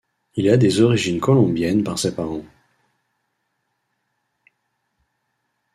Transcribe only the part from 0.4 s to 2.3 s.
a des origines colombiennes par ses